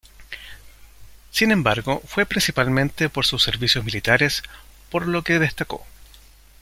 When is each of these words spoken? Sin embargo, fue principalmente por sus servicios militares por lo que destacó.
Sin 1.29 1.51
embargo, 1.51 2.01
fue 2.07 2.25
principalmente 2.25 3.07
por 3.07 3.23
sus 3.27 3.43
servicios 3.43 3.85
militares 3.85 4.41
por 4.89 5.07
lo 5.07 5.21
que 5.23 5.37
destacó. 5.37 5.85